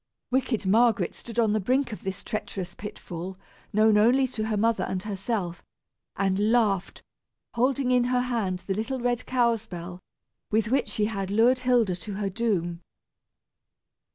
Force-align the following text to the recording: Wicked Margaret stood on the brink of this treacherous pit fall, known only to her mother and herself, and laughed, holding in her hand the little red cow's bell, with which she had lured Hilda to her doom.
Wicked 0.31 0.65
Margaret 0.65 1.13
stood 1.13 1.37
on 1.37 1.53
the 1.53 1.59
brink 1.59 1.91
of 1.91 2.01
this 2.01 2.23
treacherous 2.23 2.73
pit 2.73 2.97
fall, 2.97 3.37
known 3.71 3.99
only 3.99 4.25
to 4.29 4.47
her 4.47 4.57
mother 4.57 4.83
and 4.85 5.03
herself, 5.03 5.61
and 6.15 6.51
laughed, 6.51 7.03
holding 7.53 7.91
in 7.91 8.05
her 8.05 8.21
hand 8.21 8.63
the 8.65 8.73
little 8.73 8.99
red 8.99 9.23
cow's 9.27 9.67
bell, 9.67 9.99
with 10.49 10.69
which 10.69 10.89
she 10.89 11.05
had 11.05 11.29
lured 11.29 11.59
Hilda 11.59 11.95
to 11.97 12.13
her 12.15 12.31
doom. 12.31 12.81